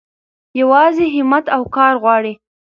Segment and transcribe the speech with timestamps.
[0.61, 2.33] يوازې هيمت او کار غواړي.